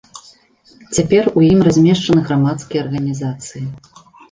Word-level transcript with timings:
Цяпер 0.97 1.29
у 1.41 1.43
ім 1.51 1.59
размешчаны 1.67 2.25
грамадскія 2.31 2.83
арганізацыі. 2.87 3.63